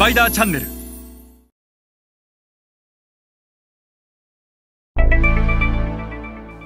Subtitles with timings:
[0.00, 0.66] パイダーチャンネル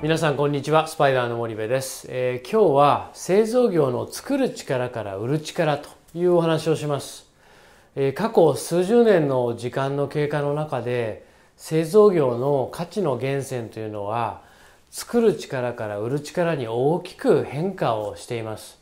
[0.01, 0.87] 皆さんこんにちは。
[0.87, 7.29] スパイダーの森部です、えー今日は製造業の作る力から売る力というお話をします、
[7.97, 11.27] えー過去数十年の時間の経過の中で
[11.57, 14.43] 製造業の価値の源泉というのは
[14.93, 18.79] 作る力から売る力に大きく変化をしています。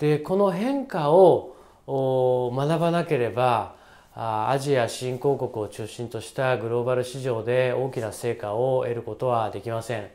[0.00, 1.54] でこの変化を
[1.86, 3.80] お学ばなければ
[4.14, 10.08] アジア新興国を中心としたグローバル市場で大きな成果を得ることはできません。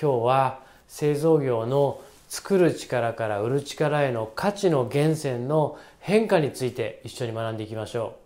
[0.00, 8.16] 今日は製造業の作る力から売る力への価値の源泉の変化について一緒に学んでいきましょ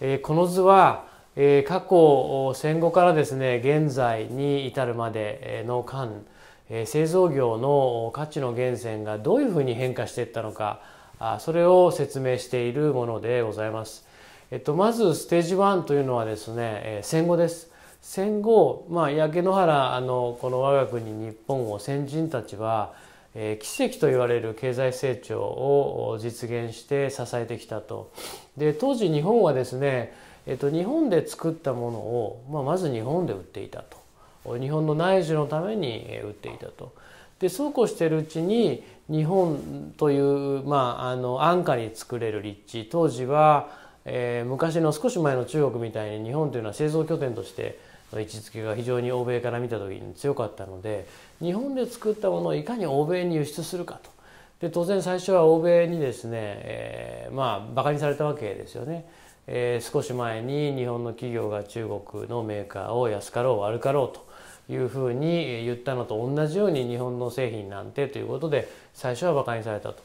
[0.00, 6.22] う、えーこの図は、えー過去戦後からですね現在に至るまでの間
[6.70, 10.80] えー製造業の価値の源泉がどういうふうに変化していったのか
[11.40, 14.06] それを説明しているものでございます。
[14.50, 17.70] えっと、まずステージ1というのはですね、戦後です。
[18.00, 22.94] 戦後、まあ、焼け野原あのこの我が国日本を先人たちは、
[23.34, 28.10] え奇跡と言われる経済成長を実現して支えてきたと。
[28.56, 30.14] で当時日本はですね、
[30.46, 33.98] えっと、日本で作ったものを、まあ、まず日本で売っていたと。
[34.58, 36.94] 日本の内需のために売っていたと。
[37.40, 43.68] でそうこうしてるうちに日本という、まあ、あの安価に作れる立地当時は、
[44.04, 47.78] えー昔の少し前の中国みたいに日本というのは製造拠点として
[48.12, 51.06] の位置づけが非常に欧米から見た時に強かったので
[51.40, 54.10] 日本で作ったものをいかに欧米に輸出するかと。
[54.60, 59.06] で当然最初は欧米にですね、えーまあバカにされたわけですよね。
[59.46, 64.27] えー少し前に日本の企業が中国のメーカーを安かろう悪かろうと
[64.68, 70.02] いうふうに言ったのと同じように日本の製品なんてということで最初はバカにされたと。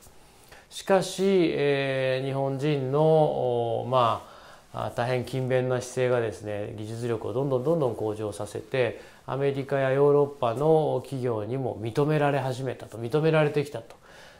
[0.69, 4.25] しかし、えー日本人のま
[4.73, 12.97] ああ大変勤勉な姿勢がですね技術力をどんどんどんどん向上させてアメリカやヨーロッパの企業にも認められ始めたと。
[12.97, 13.95] 認められてきたと。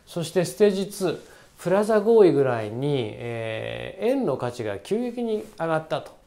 [0.07, 1.19] そしてステージ2
[1.59, 6.22] プラザ合意ぐらいに、えー円の価値が急激に上がったと。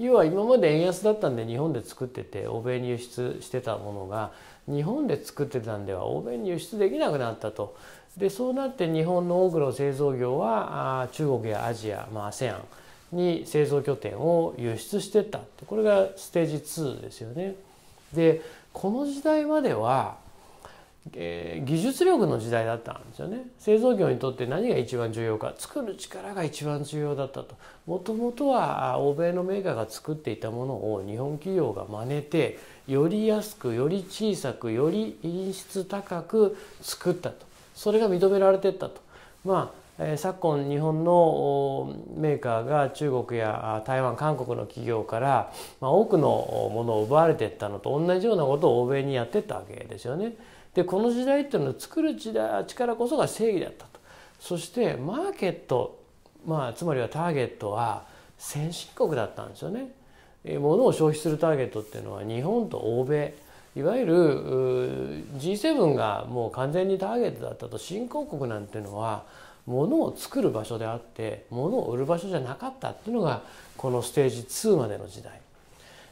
[0.00, 4.32] 要は今まで円安だったんで日本で作ってて欧米に輸出してたものが
[4.66, 7.76] 日本で作ってたんでは欧米に輸出できなくなったと
[8.16, 12.56] でそうなって日本の多くの製造業は中国やアジア、ま、ASEAN
[13.12, 17.56] に製造拠点を輸出してったこれがステージ2ですよね。
[18.14, 18.40] で
[18.72, 20.16] この時代までは
[21.14, 23.42] えー技術力の時代だったんですよね。
[23.58, 25.54] 製造業にとって何が一番重要か。
[25.56, 27.56] 作る力が一番重要だったと。
[27.86, 37.46] もともとは欧米のメーカーが作っていたものを日本企業が真似てより安くより小さくより品質高く作ったと。
[37.74, 39.00] それが認められてったと。
[39.44, 50.34] まあえ昨今日本のメーカーが中国や台湾韓国の企業から、まあ、多くのものを奪われてったのと同じようなことを欧米にやってったわけですよね。
[50.74, 54.00] でこの時代っていうのは作る時代力こそが正義だったと
[54.38, 56.00] そしてマーケット、
[56.46, 58.04] まあ、つまりはターゲットは
[58.38, 59.92] 先進国だったんですよね。
[60.58, 63.34] 物を消費するターゲットっていうのは日本と欧米
[63.76, 64.14] いわゆる
[65.38, 69.24] G7 がもう完全にターゲットだったと新興国なんていうのは
[69.66, 73.42] 物を作る場所であって物を売る場所じゃなかったっていうのが
[73.76, 75.40] このステージ2までの時代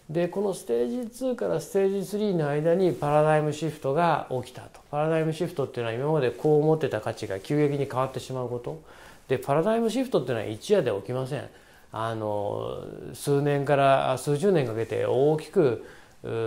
[0.09, 4.81] でこのステージ2からステージ3の間にパラダイムシフトが起きたと。
[4.91, 8.81] パラダイムシフトっていうのは今までこう思ってた価値が急激に変わってしまうこと。
[9.29, 11.47] でパラダイムシフトっていうのは一夜で起きません。
[11.93, 15.85] あの数年から数十年かけて大きく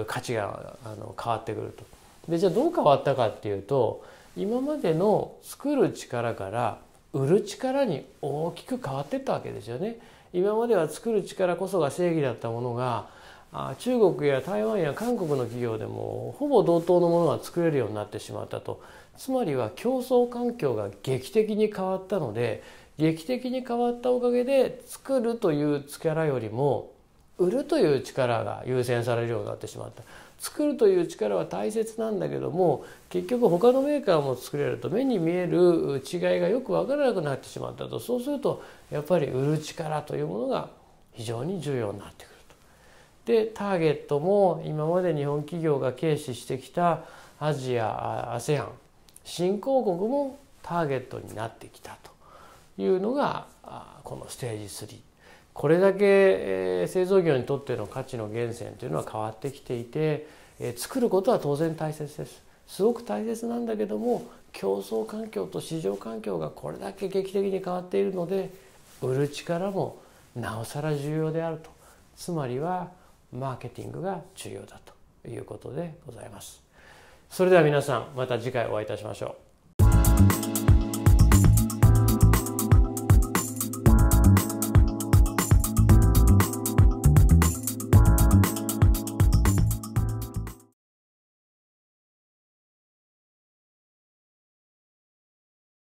[0.07, 1.83] 価値があの変わってくると。
[2.31, 4.03] でじゃあどう変わったかっていうと
[4.35, 6.79] 今までの作る力から
[7.13, 10.00] 売る力に大きく変わってったわけですよね。
[10.33, 13.20] 今までは作る力こそが正義だったものが
[13.79, 18.81] 中国や台湾や韓国の企業でもほぼ同等のものが作れるようになってしまったと。
[19.17, 22.63] つまりは競争環境が劇的に変わったので
[22.98, 26.92] 劇的に変わったおかげで作るという力よりも
[27.38, 30.03] 売るという力が優先されるようになってしまった。
[30.39, 38.00] 作るという力は大切なんだけども結局他のメーカーも作れると目に見える違いがよく分からなくなってしまったと。
[38.00, 40.69] そうするとやっぱり売る力というものが
[41.12, 42.31] 非常に重要になってくる。
[43.25, 47.01] でターゲットも今まで日本企業が軽視してきた
[47.39, 48.68] アジア ASEAN
[49.23, 52.12] 新興国もターゲットになってきたと
[52.81, 53.45] いうのが
[54.03, 55.00] このステージ3。
[55.53, 60.27] これだけ、製造業にとっての価値の源泉というのは変わってきていて、
[60.77, 68.51] 作ることは当然大切ですすごく大切なんだけども競争環境と市場環境がこれだけ劇的に変わっているので
[69.01, 69.97] 売る力も
[70.35, 71.69] なおさら重要であると
[72.15, 72.89] つまりは
[73.31, 74.80] マーケティングが重要だ
[75.24, 76.62] ということでございます。
[77.30, 79.36] それでは皆さんまた次回お会いいたしましょ
[80.57, 80.61] う。